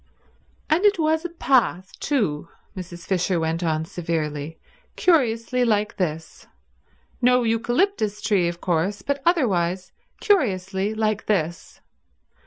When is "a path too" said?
1.25-2.49